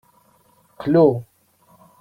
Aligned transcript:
Qlu. 0.79 1.05